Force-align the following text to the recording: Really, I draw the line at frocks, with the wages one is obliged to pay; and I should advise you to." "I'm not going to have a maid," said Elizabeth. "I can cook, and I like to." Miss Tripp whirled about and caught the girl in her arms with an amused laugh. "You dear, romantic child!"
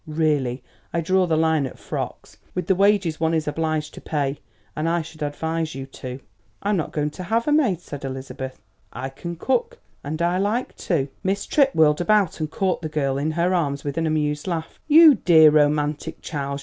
Really, 0.07 0.63
I 0.91 0.99
draw 1.01 1.27
the 1.27 1.37
line 1.37 1.67
at 1.67 1.77
frocks, 1.77 2.37
with 2.55 2.65
the 2.65 2.73
wages 2.73 3.19
one 3.19 3.35
is 3.35 3.47
obliged 3.47 3.93
to 3.93 4.01
pay; 4.01 4.39
and 4.75 4.89
I 4.89 5.03
should 5.03 5.21
advise 5.21 5.75
you 5.75 5.85
to." 5.85 6.19
"I'm 6.63 6.75
not 6.75 6.91
going 6.91 7.11
to 7.11 7.23
have 7.25 7.47
a 7.47 7.51
maid," 7.51 7.81
said 7.81 8.03
Elizabeth. 8.03 8.59
"I 8.91 9.09
can 9.09 9.35
cook, 9.35 9.77
and 10.03 10.19
I 10.19 10.39
like 10.39 10.75
to." 10.89 11.09
Miss 11.23 11.45
Tripp 11.45 11.75
whirled 11.75 12.01
about 12.01 12.39
and 12.39 12.49
caught 12.49 12.81
the 12.81 12.89
girl 12.89 13.19
in 13.19 13.29
her 13.33 13.53
arms 13.53 13.83
with 13.83 13.95
an 13.95 14.07
amused 14.07 14.47
laugh. 14.47 14.79
"You 14.87 15.13
dear, 15.13 15.51
romantic 15.51 16.23
child!" 16.23 16.59